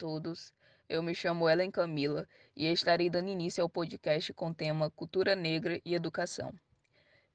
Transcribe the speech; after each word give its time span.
todos. 0.00 0.54
Eu 0.88 1.02
me 1.02 1.14
chamo 1.14 1.46
Ellen 1.46 1.70
Camila 1.70 2.26
e 2.56 2.66
estarei 2.72 3.10
dando 3.10 3.28
início 3.28 3.62
ao 3.62 3.68
podcast 3.68 4.32
com 4.32 4.48
o 4.48 4.54
tema 4.54 4.90
Cultura 4.90 5.36
Negra 5.36 5.78
e 5.84 5.94
Educação. 5.94 6.54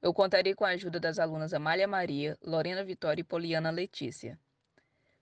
Eu 0.02 0.12
contarei 0.12 0.56
com 0.56 0.66
a 0.66 0.70
ajuda 0.70 1.00
das 1.00 1.20
alunas 1.20 1.54
Amália 1.54 1.88
Maria, 1.88 2.36
Lorena 2.42 2.84
Vitória 2.84 3.22
e 3.22 3.24
Poliana 3.24 3.70
Letícia. 3.70 4.40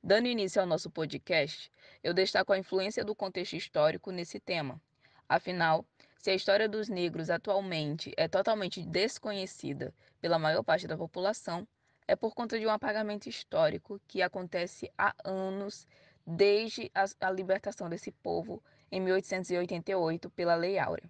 Dando 0.02 0.30
início 0.30 0.62
ao 0.62 0.66
nosso 0.66 0.90
podcast, 0.90 1.70
eu 2.02 2.14
destaco 2.14 2.54
a 2.54 2.58
influência 2.58 3.04
do 3.04 3.14
contexto 3.14 3.58
histórico 3.58 4.10
nesse 4.10 4.40
tema. 4.40 4.82
Afinal, 5.28 5.86
se 6.18 6.30
a 6.32 6.36
história 6.36 6.70
dos 6.70 6.88
negros 6.88 7.30
atualmente 7.30 8.14
é 8.16 8.30
totalmente 8.30 8.82
desconhecida 8.82 9.94
pela 10.22 10.40
maior 10.40 10.64
parte 10.64 10.88
da 10.88 10.96
população, 10.96 11.68
é 12.08 12.16
por 12.16 12.34
conta 12.34 12.58
de 12.58 12.66
um 12.66 12.70
apagamento 12.70 13.28
histórico 13.28 14.00
que 14.08 14.22
acontece 14.22 14.90
há 14.98 15.14
anos 15.26 15.86
desde 16.26 16.92
a, 16.94 17.06
a 17.28 17.32
libertação 17.32 17.90
desse 17.90 18.12
povo 18.12 18.64
em 18.92 19.00
1888 19.02 20.30
pela 20.30 20.56
Lei 20.56 20.78
Áurea. 20.78 21.10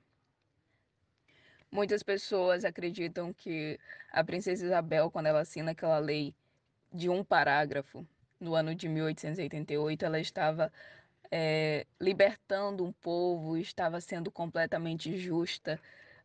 Muitas 1.72 2.04
pessoas 2.04 2.64
acreditam 2.64 3.34
que 3.34 3.80
a 4.12 4.24
princesa 4.24 4.66
Isabel, 4.66 5.10
quando 5.10 5.26
ela 5.26 5.42
assina 5.42 5.72
aquela 5.72 5.98
lei 5.98 6.36
de 6.92 7.10
um 7.10 7.24
parágrafo, 7.24 8.06
no 8.40 8.54
ano 8.56 8.76
de 8.76 8.88
1888, 8.88 10.06
ela 10.06 10.20
estava 10.20 10.72
é, 11.32 11.88
libertando 12.00 12.86
um 12.86 12.92
povo, 12.92 13.58
estava 13.58 14.00
sendo 14.00 14.30
completamente 14.32 15.18
justa, 15.18 15.80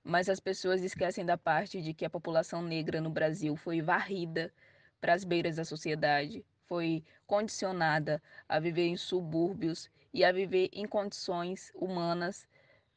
mas 0.05 0.28
as 0.28 0.41
pessoas 0.41 0.83
esquecem 0.83 1.25
da 1.25 1.39
parte 1.39 1.80
de 1.80 1.95
que 1.95 2.05
a 2.05 2.11
população 2.11 2.61
negra 2.61 3.00
no 3.00 3.09
Brasil 3.09 3.56
foi 3.56 3.80
varrida 3.80 4.52
para 5.00 5.14
as 5.14 5.25
beiras 5.25 5.56
da 5.56 5.64
sociedade, 5.64 6.45
foi 6.69 7.02
condicionada 7.27 8.22
a 8.48 8.61
viver 8.61 8.86
em 8.86 8.97
subúrbios 8.97 9.91
e 10.12 10.24
a 10.24 10.30
viver 10.30 10.69
em 10.72 10.86
condições 10.86 11.72
humanas 11.74 12.47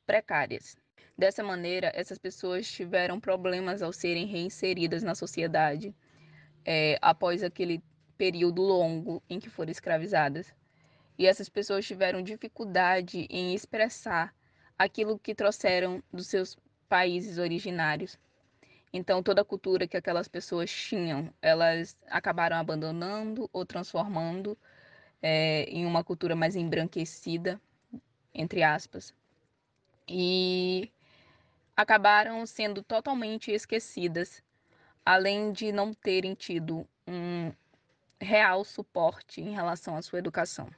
precárias. 0.06 0.78
Dessa 1.18 1.44
maneira, 1.44 1.92
essas 1.96 2.18
pessoas 2.18 2.70
tiveram 2.70 3.20
problemas 3.20 3.82
ao 3.82 3.94
serem 3.94 4.26
reinseridas 4.26 5.04
na 5.04 5.16
sociedade 5.16 5.96
é, 6.66 6.98
após 7.02 7.44
aquele 7.44 7.82
período 8.18 8.62
longo 8.62 9.22
em 9.30 9.40
que 9.40 9.50
foram 9.50 9.72
escravizadas. 9.72 10.54
E 11.18 11.26
essas 11.26 11.50
pessoas 11.50 11.86
tiveram 11.86 12.22
dificuldade 12.22 13.28
em 13.30 13.54
expressar 13.54 14.34
aquilo 14.78 15.20
que 15.20 15.36
trouxeram 15.36 16.04
dos 16.12 16.28
seus 16.28 16.58
países 16.90 17.38
originários. 17.38 18.18
Então, 18.94 19.24
toda 19.24 19.42
a 19.42 19.46
cultura 19.46 19.88
que 19.88 19.96
aquelas 19.96 20.28
pessoas 20.28 20.70
tinham, 20.70 21.34
elas 21.42 21.96
acabaram 22.08 22.58
abandonando 22.58 23.50
ou 23.54 23.66
transformando 23.66 24.58
é, 25.22 25.64
em 25.64 25.86
uma 25.86 26.04
cultura 26.04 26.36
mais 26.36 26.56
embranquecida, 26.56 27.60
entre 28.34 28.64
aspas. 28.64 29.14
E 30.08 30.92
acabaram 31.76 32.46
sendo 32.46 32.84
totalmente 32.84 33.52
esquecidas, 33.52 34.44
além 35.06 35.54
de 35.54 35.72
não 35.72 35.94
terem 35.94 36.34
tido 36.34 36.86
um 37.08 37.54
real 38.20 38.64
suporte 38.66 39.42
em 39.42 39.52
relação 39.52 39.96
à 39.96 40.02
sua 40.02 40.20
educação. 40.20 40.70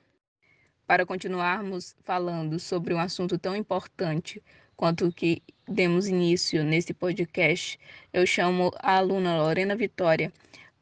Para 0.85 1.05
continuarmos 1.05 1.95
falando 2.03 2.59
sobre 2.59 2.93
um 2.93 2.99
assunto 2.99 3.39
tão 3.39 3.55
importante 3.55 4.43
quanto 4.83 5.09
que 5.13 5.41
demos 5.65 6.09
início 6.09 6.61
nesse 6.61 6.93
podcast, 6.93 7.79
eu 8.11 8.27
chamo 8.27 8.69
a 8.79 8.97
aluna 8.97 9.37
Lorena 9.37 9.77
Vitória 9.77 10.29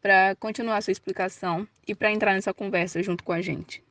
para 0.02 0.36
continuar 0.38 0.82
sua 0.82 0.92
explicação 0.92 1.68
e 1.88 1.94
para 1.94 2.12
entrar 2.12 2.34
nessa 2.34 2.52
conversa 2.52 3.04
junto 3.04 3.24
com 3.24 3.32
a 3.32 3.44
gente. 3.44 3.84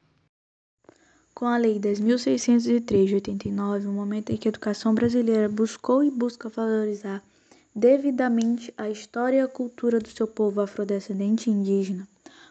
Com 1.32 1.47
a 1.47 1.56
Lei 1.56 1.78
10.603 1.78 3.06
de 3.06 3.15
89, 3.15 3.87
o 3.87 3.93
momento 3.93 4.32
em 4.32 4.37
que 4.37 4.49
a 4.49 4.50
educação 4.50 4.97
brasileira 4.97 5.49
buscou 5.49 6.03
e 6.03 6.10
busca 6.10 6.49
valorizar 6.49 7.22
devidamente 7.72 8.75
a 8.76 8.91
história 8.91 9.37
e 9.37 9.41
a 9.43 9.47
cultura 9.47 10.00
do 10.00 10.09
seu 10.09 10.26
povo 10.26 10.60
afrodescendente 10.60 11.49
e 11.49 11.53
indígena, 11.53 12.04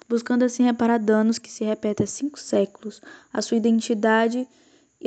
buscando 0.08 0.46
assim 0.46 0.64
reparar 0.64 0.98
danos 0.98 1.38
que 1.38 1.52
se 1.52 1.66
repetem 1.66 2.06
há 2.06 2.08
cinco 2.08 2.40
séculos, 2.40 3.02
à 3.34 3.42
sua 3.42 3.58
identidade 3.58 4.38
e 4.38 4.48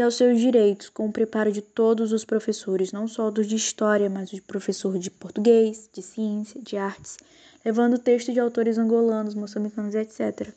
aos 0.01 0.15
seus 0.15 0.41
direitos, 0.41 0.89
com 0.89 1.07
o 1.07 1.13
preparo 1.13 1.53
de 1.53 1.61
todos 1.61 2.13
os 2.13 2.25
professores, 2.25 2.93
não 2.93 3.07
só 3.07 3.31
dos 3.31 3.47
de 3.47 3.57
história, 3.57 4.09
mas 4.09 4.31
de 4.31 4.41
professor 4.41 4.99
de 4.99 5.11
português, 5.11 5.91
de 5.93 6.01
ciência, 6.01 6.63
de 6.63 6.79
artes, 6.79 7.19
levando 7.63 7.99
texto 7.99 8.33
de 8.33 8.41
autores 8.41 8.79
angolanos, 8.79 9.35
moçambicanos, 9.35 9.95
etc., 9.95 10.49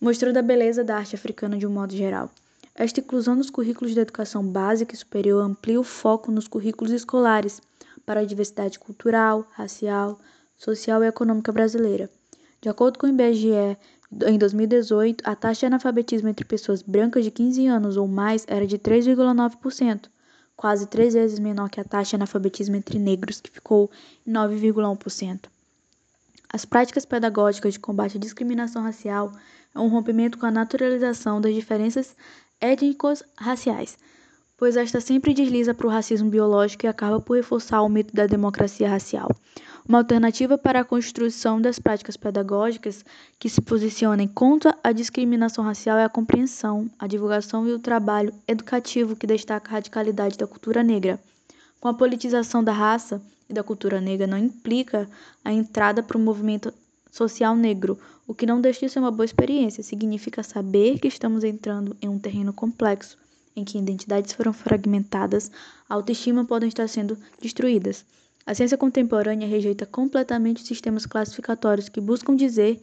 mostrando 0.00 0.38
a 0.38 0.42
beleza 0.42 0.82
da 0.82 0.96
arte 0.96 1.14
africana 1.14 1.56
de 1.56 1.66
um 1.66 1.70
modo 1.70 1.94
geral. 1.94 2.30
Esta 2.74 2.98
inclusão 2.98 3.36
nos 3.36 3.50
currículos 3.50 3.94
de 3.94 4.00
educação 4.00 4.44
básica 4.44 4.94
e 4.94 4.98
superior 4.98 5.42
amplia 5.44 5.78
o 5.78 5.84
foco 5.84 6.32
nos 6.32 6.48
currículos 6.48 6.92
escolares 6.92 7.60
para 8.04 8.20
a 8.20 8.24
diversidade 8.24 8.78
cultural, 8.78 9.46
racial, 9.52 10.18
social 10.56 11.04
e 11.04 11.06
econômica 11.06 11.52
brasileira. 11.52 12.10
De 12.60 12.68
acordo 12.68 12.98
com 12.98 13.06
o 13.06 13.10
IBGE, 13.10 13.76
em 14.26 14.36
2018, 14.38 15.22
a 15.24 15.36
taxa 15.36 15.60
de 15.60 15.66
analfabetismo 15.66 16.28
entre 16.28 16.44
pessoas 16.44 16.82
brancas 16.82 17.24
de 17.24 17.30
15 17.30 17.66
anos 17.68 17.96
ou 17.96 18.08
mais 18.08 18.44
era 18.48 18.66
de 18.66 18.76
3,9%, 18.76 20.06
quase 20.56 20.86
três 20.86 21.14
vezes 21.14 21.38
menor 21.38 21.70
que 21.70 21.80
a 21.80 21.84
taxa 21.84 22.10
de 22.10 22.16
analfabetismo 22.16 22.74
entre 22.74 22.98
negros, 22.98 23.40
que 23.40 23.50
ficou 23.50 23.90
em 24.26 24.32
9,1%. 24.32 25.44
As 26.52 26.64
práticas 26.64 27.06
pedagógicas 27.06 27.74
de 27.74 27.78
combate 27.78 28.16
à 28.16 28.20
discriminação 28.20 28.82
racial 28.82 29.32
é 29.72 29.78
um 29.78 29.86
rompimento 29.86 30.36
com 30.36 30.46
a 30.46 30.50
naturalização 30.50 31.40
das 31.40 31.54
diferenças 31.54 32.16
étnicos 32.60 33.22
raciais, 33.38 33.96
pois 34.56 34.76
esta 34.76 35.00
sempre 35.00 35.32
desliza 35.32 35.72
para 35.72 35.86
o 35.86 35.90
racismo 35.90 36.28
biológico 36.28 36.84
e 36.84 36.88
acaba 36.88 37.20
por 37.20 37.36
reforçar 37.36 37.80
o 37.82 37.88
mito 37.88 38.12
da 38.12 38.26
democracia 38.26 38.90
racial. 38.90 39.30
Uma 39.90 39.98
alternativa 39.98 40.56
para 40.56 40.78
a 40.78 40.84
construção 40.84 41.60
das 41.60 41.80
práticas 41.80 42.16
pedagógicas 42.16 43.04
que 43.40 43.48
se 43.48 43.60
posicionem 43.60 44.28
contra 44.28 44.78
a 44.84 44.92
discriminação 44.92 45.64
racial 45.64 45.98
é 45.98 46.04
a 46.04 46.08
compreensão, 46.08 46.88
a 46.96 47.08
divulgação 47.08 47.66
e 47.66 47.72
o 47.72 47.78
trabalho 47.80 48.32
educativo 48.46 49.16
que 49.16 49.26
destaca 49.26 49.68
a 49.68 49.72
radicalidade 49.72 50.38
da 50.38 50.46
cultura 50.46 50.84
negra. 50.84 51.18
Com 51.80 51.88
a 51.88 51.94
politização 51.94 52.62
da 52.62 52.70
raça 52.70 53.20
e 53.48 53.52
da 53.52 53.64
cultura 53.64 54.00
negra 54.00 54.28
não 54.28 54.38
implica 54.38 55.10
a 55.44 55.52
entrada 55.52 56.04
para 56.04 56.16
o 56.16 56.20
movimento 56.20 56.72
social 57.10 57.56
negro, 57.56 57.98
o 58.28 58.32
que 58.32 58.46
não 58.46 58.60
deixa 58.60 58.86
de 58.86 58.92
ser 58.92 59.00
uma 59.00 59.10
boa 59.10 59.24
experiência, 59.24 59.82
significa 59.82 60.44
saber 60.44 61.00
que 61.00 61.08
estamos 61.08 61.42
entrando 61.42 61.96
em 62.00 62.08
um 62.08 62.16
terreno 62.16 62.52
complexo, 62.52 63.18
em 63.56 63.64
que 63.64 63.76
identidades 63.76 64.34
foram 64.34 64.52
fragmentadas, 64.52 65.50
a 65.88 65.94
autoestima 65.94 66.44
podem 66.44 66.68
estar 66.68 66.86
sendo 66.86 67.18
destruídas. 67.42 68.04
A 68.50 68.54
ciência 68.54 68.76
contemporânea 68.76 69.46
rejeita 69.46 69.86
completamente 69.86 70.66
sistemas 70.66 71.06
classificatórios 71.06 71.88
que 71.88 72.00
buscam 72.00 72.34
dizer 72.34 72.82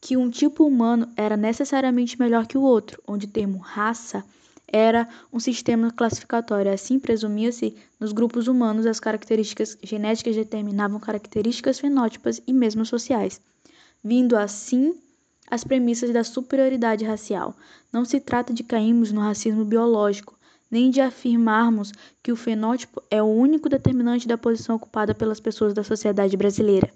que 0.00 0.16
um 0.16 0.30
tipo 0.30 0.66
humano 0.66 1.12
era 1.14 1.36
necessariamente 1.36 2.18
melhor 2.18 2.46
que 2.46 2.56
o 2.56 2.62
outro, 2.62 3.02
onde 3.06 3.26
o 3.26 3.30
termo 3.30 3.58
raça 3.58 4.24
era 4.66 5.06
um 5.30 5.38
sistema 5.38 5.90
classificatório. 5.90 6.72
Assim, 6.72 6.98
presumia-se 6.98 7.76
nos 8.00 8.12
grupos 8.12 8.48
humanos 8.48 8.86
as 8.86 8.98
características 8.98 9.76
genéticas 9.82 10.36
determinavam 10.36 10.98
características 10.98 11.78
fenótipas 11.78 12.40
e 12.46 12.54
mesmo 12.54 12.86
sociais, 12.86 13.42
vindo 14.02 14.34
assim 14.34 14.94
as 15.50 15.64
premissas 15.64 16.14
da 16.14 16.24
superioridade 16.24 17.04
racial. 17.04 17.54
Não 17.92 18.06
se 18.06 18.20
trata 18.20 18.54
de 18.54 18.62
cairmos 18.64 19.12
no 19.12 19.20
racismo 19.20 19.66
biológico, 19.66 20.34
nem 20.74 20.90
de 20.90 21.00
afirmarmos 21.00 21.92
que 22.20 22.32
o 22.32 22.36
fenótipo 22.36 23.00
é 23.08 23.22
o 23.22 23.26
único 23.26 23.68
determinante 23.68 24.26
da 24.26 24.36
posição 24.36 24.74
ocupada 24.74 25.14
pelas 25.14 25.38
pessoas 25.38 25.72
da 25.72 25.84
sociedade 25.84 26.36
brasileira. 26.36 26.90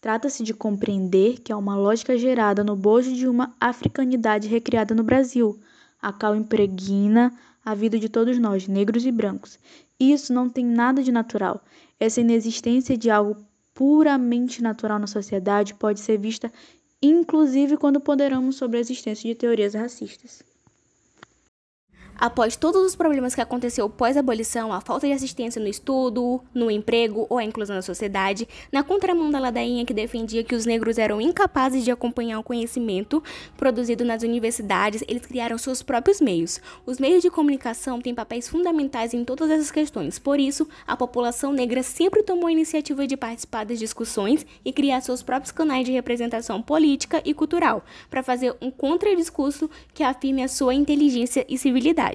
Trata-se 0.00 0.42
de 0.42 0.54
compreender 0.54 1.38
que 1.40 1.52
há 1.52 1.56
uma 1.58 1.76
lógica 1.76 2.16
gerada 2.16 2.64
no 2.64 2.74
bojo 2.74 3.12
de 3.12 3.28
uma 3.28 3.54
africanidade 3.60 4.48
recriada 4.48 4.94
no 4.94 5.02
Brasil, 5.02 5.60
a 6.00 6.10
qual 6.10 6.34
impregna 6.34 7.30
a 7.62 7.74
vida 7.74 7.98
de 7.98 8.08
todos 8.08 8.38
nós, 8.38 8.66
negros 8.66 9.04
e 9.04 9.12
brancos. 9.12 9.58
Isso 10.00 10.32
não 10.32 10.48
tem 10.48 10.64
nada 10.64 11.02
de 11.02 11.12
natural. 11.12 11.62
Essa 12.00 12.22
inexistência 12.22 12.96
de 12.96 13.10
algo 13.10 13.36
puramente 13.74 14.62
natural 14.62 14.98
na 14.98 15.06
sociedade 15.06 15.74
pode 15.74 16.00
ser 16.00 16.16
vista 16.18 16.50
inclusive 17.02 17.76
quando 17.76 18.00
ponderamos 18.00 18.56
sobre 18.56 18.78
a 18.78 18.80
existência 18.80 19.28
de 19.28 19.34
teorias 19.34 19.74
racistas. 19.74 20.49
Após 22.20 22.54
todos 22.54 22.82
os 22.82 22.94
problemas 22.94 23.34
que 23.34 23.40
aconteceu 23.40 23.88
pós-abolição, 23.88 24.74
a 24.74 24.82
falta 24.82 25.06
de 25.06 25.12
assistência 25.14 25.58
no 25.58 25.66
estudo, 25.66 26.38
no 26.52 26.70
emprego 26.70 27.26
ou 27.30 27.38
a 27.38 27.44
inclusão 27.44 27.74
na 27.74 27.80
sociedade, 27.80 28.46
na 28.70 28.82
contramão 28.82 29.30
da 29.30 29.38
ladainha 29.38 29.86
que 29.86 29.94
defendia 29.94 30.44
que 30.44 30.54
os 30.54 30.66
negros 30.66 30.98
eram 30.98 31.18
incapazes 31.18 31.82
de 31.82 31.90
acompanhar 31.90 32.38
o 32.38 32.42
conhecimento 32.42 33.24
produzido 33.56 34.04
nas 34.04 34.22
universidades, 34.22 35.02
eles 35.08 35.24
criaram 35.24 35.56
seus 35.56 35.82
próprios 35.82 36.20
meios. 36.20 36.60
Os 36.84 36.98
meios 36.98 37.22
de 37.22 37.30
comunicação 37.30 38.02
têm 38.02 38.14
papéis 38.14 38.46
fundamentais 38.46 39.14
em 39.14 39.24
todas 39.24 39.48
essas 39.48 39.70
questões. 39.70 40.18
Por 40.18 40.38
isso, 40.38 40.68
a 40.86 40.98
população 40.98 41.54
negra 41.54 41.82
sempre 41.82 42.22
tomou 42.22 42.48
a 42.48 42.52
iniciativa 42.52 43.06
de 43.06 43.16
participar 43.16 43.64
das 43.64 43.78
discussões 43.78 44.44
e 44.62 44.74
criar 44.74 45.00
seus 45.00 45.22
próprios 45.22 45.52
canais 45.52 45.86
de 45.86 45.92
representação 45.92 46.60
política 46.60 47.22
e 47.24 47.32
cultural, 47.32 47.82
para 48.10 48.22
fazer 48.22 48.54
um 48.60 48.70
contradiscurso 48.70 49.70
que 49.94 50.02
afirme 50.02 50.42
a 50.42 50.48
sua 50.48 50.74
inteligência 50.74 51.46
e 51.48 51.56
civilidade. 51.56 52.09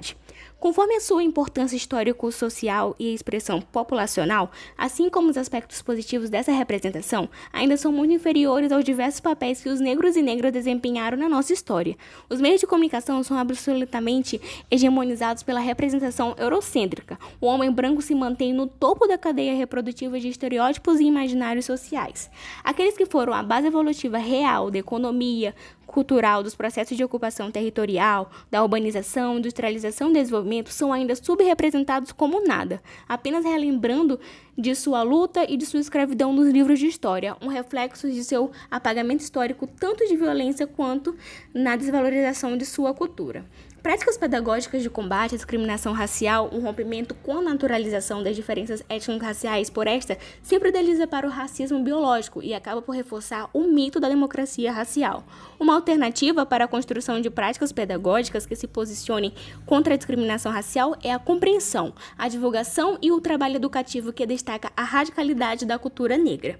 Conforme 0.66 0.96
a 0.96 1.00
sua 1.00 1.22
importância 1.22 1.76
histórico-social 1.76 2.96
e 2.98 3.14
expressão 3.14 3.62
populacional, 3.62 4.50
assim 4.76 5.12
como 5.12 5.30
os 5.30 5.38
aspectos 5.38 5.82
positivos 5.82 6.30
dessa 6.30 6.52
representação, 6.52 7.30
ainda 7.54 7.78
são 7.78 7.92
muito 7.92 8.14
inferiores 8.14 8.72
aos 8.72 8.84
diversos 8.84 9.20
papéis 9.20 9.62
que 9.62 9.70
os 9.70 9.80
negros 9.80 10.16
e 10.16 10.24
negras 10.24 10.52
desempenharam 10.52 11.18
na 11.18 11.30
nossa 11.30 11.54
história. 11.54 11.96
Os 12.30 12.42
meios 12.42 12.62
de 12.62 12.66
comunicação 12.66 13.22
são 13.22 13.38
absolutamente 13.38 14.42
hegemonizados 14.72 15.44
pela 15.44 15.60
representação 15.60 16.34
eurocêntrica. 16.38 17.20
O 17.40 17.46
homem 17.46 17.70
branco 17.70 18.02
se 18.02 18.16
mantém 18.16 18.52
no 18.52 18.66
topo 18.66 19.06
da 19.06 19.20
cadeia 19.20 19.54
reprodutiva 19.54 20.20
de 20.20 20.30
estereótipos 20.30 21.00
e 21.00 21.04
imaginários 21.04 21.66
sociais. 21.66 22.32
Aqueles 22.64 22.98
que 22.98 23.06
foram 23.06 23.34
a 23.34 23.44
base 23.44 23.68
evolutiva 23.68 24.18
real 24.18 24.72
da 24.72 24.80
economia, 24.80 25.54
cultural 25.86 26.44
dos 26.44 26.56
processos 26.56 26.96
de 26.96 27.04
ocupação 27.04 27.52
territorial, 27.52 28.32
da 28.50 28.62
urbanização, 28.62 29.38
industrialização 29.38 30.10
e 30.10 30.14
desenvolvimento 30.14 30.70
são 30.70 30.92
ainda 30.92 31.16
subrepresentados 31.16 32.12
como 32.12 32.46
nada, 32.46 32.82
apenas 33.08 33.46
relembrando 33.46 34.20
de 34.58 34.74
sua 34.74 35.04
luta 35.04 35.50
e 35.50 35.58
de 35.58 35.66
sua 35.66 35.80
escravidão 35.80 36.34
nos 36.34 36.50
livros 36.50 36.80
de 36.80 36.88
história, 36.88 37.36
um 37.42 37.48
reflexo 37.48 38.10
de 38.10 38.24
seu 38.24 38.52
apagamento 38.70 39.22
histórico 39.22 39.68
tanto 39.68 40.08
de 40.08 40.16
violência 40.16 40.66
quanto 40.66 41.16
na 41.54 41.76
desvalorização 41.76 42.58
de 42.58 42.66
sua 42.66 42.94
cultura. 42.94 43.46
Práticas 43.86 44.18
pedagógicas 44.18 44.82
de 44.82 44.90
combate 44.90 45.36
à 45.36 45.38
discriminação 45.38 45.94
racial, 45.94 46.50
um 46.52 46.60
rompimento 46.60 47.14
com 47.14 47.38
a 47.38 47.42
naturalização 47.44 48.24
das 48.24 48.36
diferenças 48.36 48.84
étnico-raciais 48.90 49.70
por 49.70 49.86
esta, 49.86 50.18
sempre 50.42 50.72
desliza 50.72 51.06
para 51.06 51.28
o 51.28 51.30
racismo 51.30 51.84
biológico 51.84 52.42
e 52.42 52.56
acaba 52.56 52.82
por 52.82 52.96
reforçar 52.96 53.48
o 53.54 53.68
mito 53.68 54.00
da 54.00 54.10
democracia 54.10 54.72
racial. 54.72 55.24
Uma 55.60 55.76
alternativa 55.76 56.48
para 56.48 56.66
a 56.66 56.68
construção 56.68 57.22
de 57.22 57.30
práticas 57.30 57.72
pedagógicas 57.72 58.48
que 58.48 58.56
se 58.56 58.66
posicionem 58.66 59.32
contra 59.68 59.94
a 59.94 59.98
discriminação 59.98 60.52
racial 60.52 60.96
é 61.04 61.14
a 61.14 61.20
compreensão, 61.20 61.94
a 62.18 62.28
divulgação 62.28 62.98
e 63.04 63.12
o 63.12 63.22
trabalho 63.22 63.58
educativo 63.58 64.12
que 64.12 64.26
destaca 64.26 64.72
a 64.76 64.84
radicalidade 64.84 65.64
da 65.64 65.78
cultura 65.78 66.18
negra. 66.18 66.60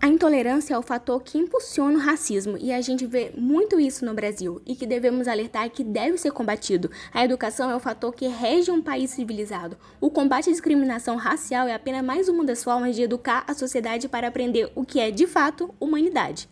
A 0.00 0.06
intolerância 0.06 0.74
é 0.74 0.78
o 0.78 0.82
fator 0.82 1.20
que 1.24 1.38
impulsiona 1.38 1.98
o 1.98 2.00
racismo 2.00 2.56
e 2.56 2.72
a 2.72 2.80
gente 2.80 3.04
vê 3.04 3.32
muito 3.36 3.80
isso 3.80 4.04
no 4.04 4.14
Brasil 4.14 4.62
e 4.64 4.76
que 4.76 4.86
devemos 4.86 5.26
alertar 5.26 5.68
que 5.70 5.82
deve 5.82 6.16
ser 6.18 6.30
combatido. 6.30 6.88
A 7.12 7.24
educação 7.24 7.68
é 7.68 7.74
o 7.74 7.80
fator 7.80 8.14
que 8.14 8.28
rege 8.28 8.70
um 8.70 8.80
país 8.80 9.10
civilizado. 9.10 9.76
O 10.00 10.08
combate 10.08 10.50
à 10.50 10.52
discriminação 10.52 11.16
racial 11.16 11.66
é 11.66 11.74
apenas 11.74 12.04
mais 12.04 12.28
uma 12.28 12.44
das 12.44 12.62
formas 12.62 12.94
de 12.94 13.02
educar 13.02 13.42
a 13.48 13.54
sociedade 13.54 14.08
para 14.08 14.28
aprender 14.28 14.70
o 14.76 14.84
que 14.84 15.00
é 15.00 15.10
de 15.10 15.26
fato 15.26 15.74
humanidade. 15.80 16.48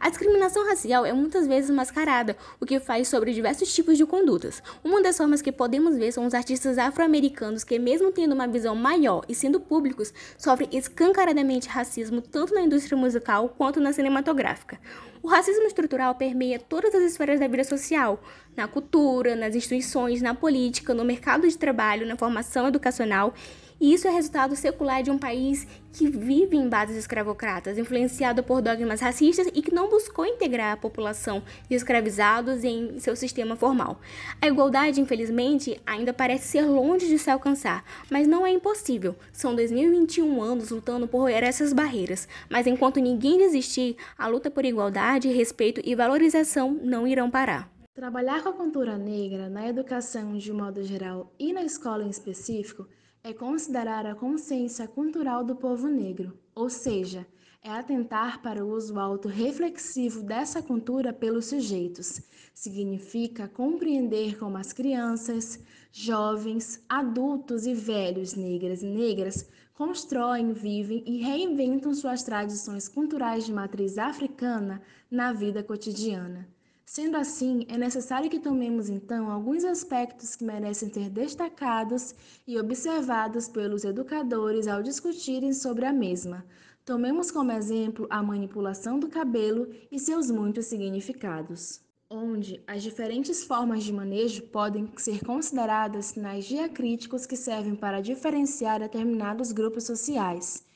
A 0.00 0.08
discriminação 0.08 0.66
racial 0.66 1.04
é 1.04 1.12
muitas 1.12 1.46
vezes 1.46 1.68
mascarada, 1.68 2.34
o 2.58 2.64
que 2.64 2.80
faz 2.80 3.06
sobre 3.06 3.34
diversos 3.34 3.70
tipos 3.74 3.98
de 3.98 4.06
condutas. 4.06 4.62
Uma 4.82 5.02
das 5.02 5.18
formas 5.18 5.42
que 5.42 5.52
podemos 5.52 5.98
ver 5.98 6.10
são 6.10 6.24
os 6.24 6.32
artistas 6.32 6.78
afro-americanos 6.78 7.64
que, 7.64 7.78
mesmo 7.78 8.10
tendo 8.10 8.34
uma 8.34 8.48
visão 8.48 8.74
maior 8.74 9.22
e 9.28 9.34
sendo 9.34 9.60
públicos, 9.60 10.10
sofrem 10.38 10.70
escancaradamente 10.72 11.68
racismo 11.68 12.22
tanto 12.22 12.54
na 12.54 12.62
indústria 12.62 12.96
musical 12.96 13.50
quanto 13.50 13.78
na 13.78 13.92
cinematográfica. 13.92 14.80
O 15.22 15.28
racismo 15.28 15.64
estrutural 15.64 16.14
permeia 16.14 16.58
todas 16.58 16.94
as 16.94 17.02
esferas 17.02 17.38
da 17.38 17.46
vida 17.46 17.62
social, 17.62 18.22
na 18.56 18.66
cultura, 18.66 19.36
nas 19.36 19.54
instituições, 19.54 20.22
na 20.22 20.34
política, 20.34 20.94
no 20.94 21.04
mercado 21.04 21.46
de 21.46 21.58
trabalho, 21.58 22.06
na 22.06 22.16
formação 22.16 22.66
educacional 22.66 23.34
e 23.80 23.94
isso 23.94 24.06
é 24.06 24.10
resultado 24.10 24.54
secular 24.54 25.02
de 25.02 25.10
um 25.10 25.18
país 25.18 25.66
que 25.92 26.08
vive 26.08 26.56
em 26.56 26.68
bases 26.68 26.96
escravocratas, 26.96 27.78
influenciado 27.78 28.42
por 28.42 28.60
dogmas 28.60 29.00
racistas 29.00 29.48
e 29.54 29.62
que 29.62 29.74
não 29.74 29.88
buscou 29.88 30.26
integrar 30.26 30.72
a 30.72 30.76
população 30.76 31.42
de 31.68 31.74
escravizados 31.74 32.62
em 32.62 32.98
seu 32.98 33.16
sistema 33.16 33.56
formal. 33.56 34.00
A 34.40 34.46
igualdade, 34.46 35.00
infelizmente, 35.00 35.80
ainda 35.86 36.12
parece 36.12 36.48
ser 36.48 36.62
longe 36.62 37.08
de 37.08 37.18
se 37.18 37.30
alcançar, 37.30 37.84
mas 38.10 38.28
não 38.28 38.46
é 38.46 38.50
impossível. 38.50 39.16
São 39.32 39.54
2021 39.54 40.42
anos 40.42 40.70
lutando 40.70 41.08
por 41.08 41.30
essas 41.30 41.72
barreiras, 41.72 42.28
mas 42.48 42.66
enquanto 42.66 43.00
ninguém 43.00 43.38
desistir, 43.38 43.96
a 44.18 44.26
luta 44.26 44.50
por 44.50 44.64
igualdade, 44.64 45.28
respeito 45.28 45.80
e 45.84 45.94
valorização 45.94 46.78
não 46.82 47.06
irão 47.06 47.30
parar. 47.30 47.79
Trabalhar 47.92 48.44
com 48.44 48.50
a 48.50 48.52
cultura 48.52 48.96
negra 48.96 49.48
na 49.48 49.68
educação 49.68 50.38
de 50.38 50.52
um 50.52 50.56
modo 50.56 50.80
geral 50.84 51.34
e 51.36 51.52
na 51.52 51.64
escola 51.64 52.04
em 52.04 52.08
específico 52.08 52.86
é 53.22 53.32
considerar 53.32 54.06
a 54.06 54.14
consciência 54.14 54.86
cultural 54.86 55.44
do 55.44 55.56
povo 55.56 55.88
negro, 55.88 56.38
ou 56.54 56.70
seja, 56.70 57.26
é 57.60 57.68
atentar 57.68 58.40
para 58.42 58.64
o 58.64 58.70
uso 58.70 58.96
autorreflexivo 58.96 60.22
dessa 60.22 60.62
cultura 60.62 61.12
pelos 61.12 61.46
sujeitos. 61.46 62.22
Significa 62.54 63.48
compreender 63.48 64.38
como 64.38 64.56
as 64.56 64.72
crianças, 64.72 65.58
jovens, 65.90 66.84
adultos 66.88 67.66
e 67.66 67.74
velhos 67.74 68.34
negras 68.34 68.84
e 68.84 68.86
negras 68.86 69.50
constroem, 69.74 70.52
vivem 70.52 71.02
e 71.04 71.18
reinventam 71.22 71.92
suas 71.92 72.22
tradições 72.22 72.88
culturais 72.88 73.44
de 73.44 73.52
matriz 73.52 73.98
africana 73.98 74.80
na 75.10 75.32
vida 75.32 75.60
cotidiana. 75.64 76.48
Sendo 76.92 77.16
assim, 77.16 77.64
é 77.68 77.78
necessário 77.78 78.28
que 78.28 78.40
tomemos 78.40 78.88
então 78.88 79.30
alguns 79.30 79.64
aspectos 79.64 80.34
que 80.34 80.42
merecem 80.42 80.92
ser 80.92 81.08
destacados 81.08 82.16
e 82.44 82.58
observados 82.58 83.46
pelos 83.46 83.84
educadores 83.84 84.66
ao 84.66 84.82
discutirem 84.82 85.52
sobre 85.52 85.86
a 85.86 85.92
mesma. 85.92 86.44
Tomemos 86.84 87.30
como 87.30 87.52
exemplo 87.52 88.08
a 88.10 88.20
manipulação 88.20 88.98
do 88.98 89.08
cabelo 89.08 89.72
e 89.88 90.00
seus 90.00 90.32
muitos 90.32 90.66
significados, 90.66 91.80
onde 92.10 92.60
as 92.66 92.82
diferentes 92.82 93.44
formas 93.44 93.84
de 93.84 93.92
manejo 93.92 94.42
podem 94.48 94.90
ser 94.96 95.24
consideradas 95.24 96.06
sinais 96.06 96.44
diacríticos 96.44 97.24
que 97.24 97.36
servem 97.36 97.76
para 97.76 98.00
diferenciar 98.00 98.80
determinados 98.80 99.52
grupos 99.52 99.84
sociais. 99.84 100.68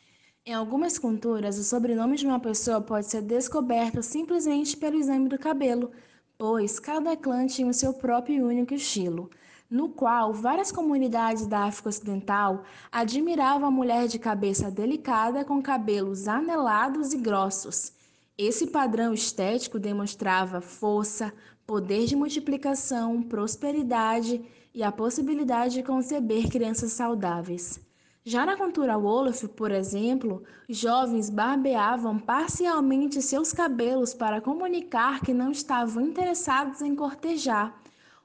Em 0.46 0.52
algumas 0.52 0.98
culturas, 0.98 1.58
o 1.58 1.64
sobrenome 1.64 2.18
de 2.18 2.26
uma 2.26 2.38
pessoa 2.38 2.78
pode 2.78 3.06
ser 3.06 3.22
descoberto 3.22 4.02
simplesmente 4.02 4.76
pelo 4.76 4.98
exame 4.98 5.26
do 5.26 5.38
cabelo, 5.38 5.90
pois 6.36 6.78
cada 6.78 7.16
clã 7.16 7.46
tinha 7.46 7.66
o 7.66 7.72
seu 7.72 7.94
próprio 7.94 8.36
e 8.36 8.42
único 8.42 8.74
estilo, 8.74 9.30
no 9.70 9.88
qual 9.88 10.34
várias 10.34 10.70
comunidades 10.70 11.46
da 11.46 11.60
África 11.60 11.88
Ocidental 11.88 12.62
admiravam 12.92 13.68
a 13.68 13.70
mulher 13.70 14.06
de 14.06 14.18
cabeça 14.18 14.70
delicada 14.70 15.46
com 15.46 15.62
cabelos 15.62 16.28
anelados 16.28 17.14
e 17.14 17.16
grossos. 17.16 17.94
Esse 18.36 18.66
padrão 18.66 19.14
estético 19.14 19.78
demonstrava 19.78 20.60
força, 20.60 21.32
poder 21.66 22.04
de 22.04 22.14
multiplicação, 22.14 23.22
prosperidade 23.22 24.44
e 24.74 24.82
a 24.82 24.92
possibilidade 24.92 25.76
de 25.76 25.82
conceber 25.82 26.50
crianças 26.50 26.92
saudáveis. 26.92 27.80
Já 28.26 28.46
na 28.46 28.56
cultura 28.56 28.96
Wolof, 28.96 29.46
por 29.48 29.70
exemplo, 29.70 30.42
jovens 30.66 31.28
barbeavam 31.28 32.18
parcialmente 32.18 33.20
seus 33.20 33.52
cabelos 33.52 34.14
para 34.14 34.40
comunicar 34.40 35.20
que 35.20 35.34
não 35.34 35.50
estavam 35.50 36.02
interessados 36.02 36.80
em 36.80 36.94
cortejar. 36.94 37.78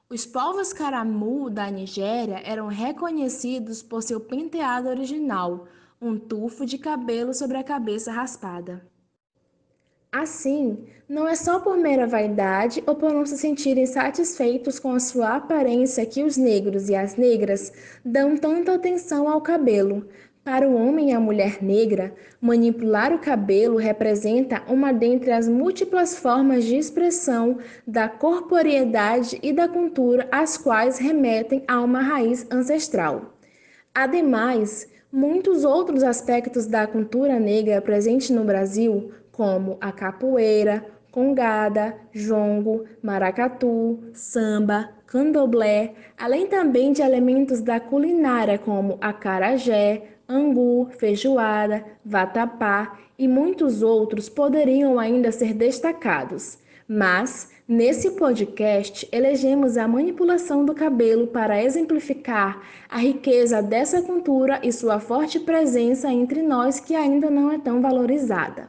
Os 0.08 0.24
povos 0.24 0.72
Caramu 0.72 1.50
da 1.50 1.70
Nigéria 1.70 2.40
eram 2.46 2.66
reconhecidos 2.66 3.82
por 3.82 4.02
seu 4.02 4.18
penteado 4.18 4.88
original, 4.88 5.68
um 6.00 6.18
tufo 6.18 6.64
de 6.64 6.78
cabelo 6.78 7.34
sobre 7.34 7.58
a 7.58 7.62
cabeça 7.62 8.10
raspada. 8.10 8.89
Assim, 10.12 10.86
não 11.08 11.28
é 11.28 11.36
só 11.36 11.60
por 11.60 11.76
mera 11.76 12.04
vaidade 12.04 12.82
ou 12.84 12.96
por 12.96 13.12
não 13.12 13.24
se 13.24 13.38
sentirem 13.38 13.86
satisfeitos 13.86 14.76
com 14.76 14.92
a 14.92 14.98
sua 14.98 15.36
aparência 15.36 16.04
que 16.04 16.24
os 16.24 16.36
negros 16.36 16.88
e 16.88 16.96
as 16.96 17.14
negras 17.14 17.72
dão 18.04 18.36
tanta 18.36 18.74
atenção 18.74 19.28
ao 19.28 19.40
cabelo. 19.40 20.08
Para 20.42 20.68
o 20.68 20.74
homem 20.74 21.10
e 21.10 21.12
a 21.12 21.20
mulher 21.20 21.62
negra, 21.62 22.12
manipular 22.40 23.12
o 23.12 23.20
cabelo 23.20 23.76
representa 23.76 24.64
uma 24.66 24.90
dentre 24.90 25.30
as 25.30 25.46
múltiplas 25.46 26.18
formas 26.18 26.64
de 26.64 26.76
expressão 26.76 27.58
da 27.86 28.08
corporeidade 28.08 29.38
e 29.44 29.52
da 29.52 29.68
cultura 29.68 30.26
às 30.32 30.56
quais 30.56 30.98
remetem 30.98 31.62
a 31.68 31.80
uma 31.80 32.00
raiz 32.00 32.44
ancestral. 32.50 33.36
Ademais, 33.94 34.88
muitos 35.12 35.62
outros 35.64 36.02
aspectos 36.02 36.66
da 36.66 36.84
cultura 36.84 37.38
negra 37.38 37.80
presente 37.80 38.32
no 38.32 38.42
Brasil 38.42 39.12
como 39.40 39.78
a 39.80 39.90
capoeira, 39.90 40.84
congada, 41.10 41.96
jongo, 42.12 42.84
maracatu, 43.02 43.98
samba, 44.12 44.90
candomblé, 45.06 45.94
além 46.18 46.46
também 46.46 46.92
de 46.92 47.00
elementos 47.00 47.62
da 47.62 47.80
culinária 47.80 48.58
como 48.58 48.98
acarajé, 49.00 50.02
angu, 50.28 50.90
feijoada, 50.98 51.82
vatapá 52.04 52.98
e 53.18 53.26
muitos 53.26 53.82
outros 53.82 54.28
poderiam 54.28 54.98
ainda 54.98 55.32
ser 55.32 55.54
destacados. 55.54 56.58
Mas, 56.86 57.50
nesse 57.66 58.10
podcast, 58.10 59.08
elegemos 59.10 59.78
a 59.78 59.88
manipulação 59.88 60.66
do 60.66 60.74
cabelo 60.74 61.28
para 61.28 61.64
exemplificar 61.64 62.60
a 62.90 62.98
riqueza 62.98 63.62
dessa 63.62 64.02
cultura 64.02 64.60
e 64.62 64.70
sua 64.70 65.00
forte 65.00 65.40
presença 65.40 66.12
entre 66.12 66.42
nós 66.42 66.78
que 66.78 66.94
ainda 66.94 67.30
não 67.30 67.50
é 67.50 67.56
tão 67.56 67.80
valorizada. 67.80 68.68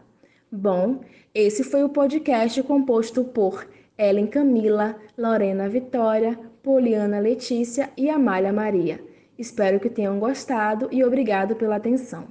Bom, 0.53 0.99
esse 1.33 1.63
foi 1.63 1.81
o 1.81 1.87
podcast 1.87 2.61
composto 2.63 3.23
por 3.23 3.65
Ellen 3.97 4.27
Camila, 4.27 4.97
Lorena 5.17 5.69
Vitória, 5.69 6.37
Poliana 6.61 7.19
Letícia 7.19 7.89
e 7.95 8.09
Amália 8.09 8.51
Maria. 8.51 8.99
Espero 9.39 9.79
que 9.79 9.89
tenham 9.89 10.19
gostado 10.19 10.89
e 10.91 11.05
obrigado 11.05 11.55
pela 11.55 11.77
atenção. 11.77 12.25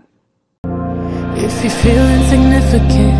If 1.34 1.64
you 1.64 1.70
feel 1.70 2.04
insignificant, 2.20 3.16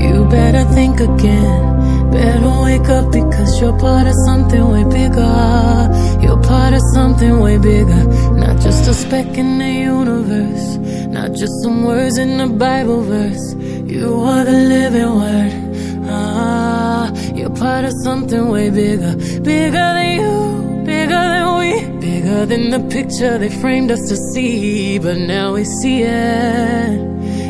you 0.00 0.24
better 0.24 0.64
think 0.72 1.02
again. 1.02 2.10
Better 2.10 2.48
wake 2.62 2.88
up 2.90 3.10
because 3.12 3.60
you're 3.60 3.76
part 3.78 4.08
of 4.08 4.14
something 4.24 4.62
way 4.62 4.84
bigger. 4.84 5.90
You're 6.22 6.40
part 6.40 6.74
of 6.74 6.80
something 6.94 7.38
way 7.42 7.58
bigger. 7.58 8.04
Not 8.32 8.62
just 8.62 8.88
a 8.88 8.94
speck 8.94 9.36
in 9.36 9.58
the 9.58 9.68
universe. 9.68 10.78
Not 11.12 11.34
just 11.34 11.52
some 11.62 11.84
words 11.84 12.16
in 12.16 12.40
a 12.40 12.48
Bible 12.48 13.02
verse. 13.02 13.54
You 13.86 14.14
are 14.20 14.44
the 14.44 14.58
living 14.74 15.14
word. 15.20 15.52
Ah, 16.08 17.12
you're 17.34 17.50
part 17.50 17.84
of 17.84 17.92
something 18.02 18.48
way 18.48 18.70
bigger. 18.70 19.14
Bigger 19.42 19.88
than 19.98 20.08
you, 20.18 20.84
bigger 20.86 21.24
than 21.34 21.58
we. 21.58 21.70
Bigger 22.00 22.46
than 22.46 22.70
the 22.70 22.80
picture 22.88 23.36
they 23.36 23.50
framed 23.50 23.90
us 23.90 24.08
to 24.08 24.16
see. 24.32 24.98
But 24.98 25.18
now 25.18 25.52
we 25.52 25.64
see 25.64 26.00
it. 26.02 26.98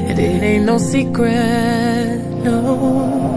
And 0.08 0.18
it 0.18 0.42
ain't 0.42 0.64
no 0.66 0.78
secret, 0.78 2.18
no. 2.42 3.32